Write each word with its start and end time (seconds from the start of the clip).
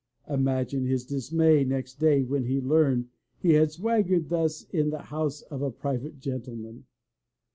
Imagine 0.27 0.87
his 0.87 1.05
dismay 1.05 1.63
next 1.63 1.99
day 1.99 2.23
when 2.23 2.45
he 2.45 2.59
learned 2.59 3.09
he 3.37 3.53
had 3.53 3.71
swag 3.71 4.07
gered 4.07 4.29
thus 4.29 4.63
in 4.71 4.89
the 4.89 4.97
house 5.03 5.43
of 5.43 5.61
a 5.61 5.69
private 5.69 6.17
gentleman! 6.19 6.87